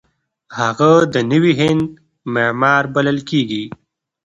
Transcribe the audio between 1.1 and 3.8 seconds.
د نوي هند معمار بلل کیږي.